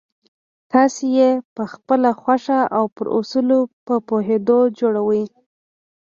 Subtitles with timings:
[0.71, 5.23] تاسې یې پخپله خوښه او پر اصولو په پوهېدو جوړوئ